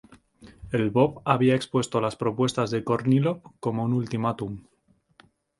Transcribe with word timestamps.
Lvov 0.73 1.21
había 1.25 1.53
expuesto 1.53 2.01
las 2.01 2.15
propuestas 2.15 2.71
de 2.71 2.83
Kornílov 2.83 3.43
como 3.59 3.83
un 3.83 3.93
ultimátum. 3.93 4.63